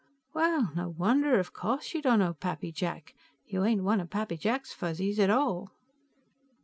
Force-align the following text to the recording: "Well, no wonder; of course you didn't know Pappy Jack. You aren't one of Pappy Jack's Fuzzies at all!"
"Well, 0.33 0.71
no 0.75 0.89
wonder; 0.89 1.37
of 1.37 1.53
course 1.53 1.93
you 1.93 2.01
didn't 2.01 2.21
know 2.21 2.33
Pappy 2.33 2.71
Jack. 2.71 3.13
You 3.45 3.61
aren't 3.61 3.83
one 3.83 3.99
of 3.99 4.09
Pappy 4.09 4.35
Jack's 4.35 4.73
Fuzzies 4.73 5.19
at 5.19 5.29
all!" 5.29 5.73